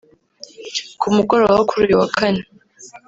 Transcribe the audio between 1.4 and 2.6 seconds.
wo kuri uyu wa Kane